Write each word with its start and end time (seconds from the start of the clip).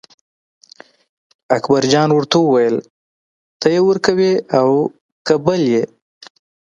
اکبرجان 1.57 2.09
ورته 2.13 2.37
وویل 2.41 2.75
ته 3.59 3.67
یې 3.73 3.79
ورکوې 3.89 4.33
او 4.59 4.69
که 5.25 5.33
بل 5.45 5.61
یې. 5.73 5.83